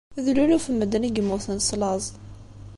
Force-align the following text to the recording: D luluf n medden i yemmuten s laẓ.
D 0.23 0.25
luluf 0.35 0.65
n 0.69 0.73
medden 0.79 1.07
i 1.07 1.09
yemmuten 1.15 1.57
s 1.67 1.69
laẓ. 1.81 2.05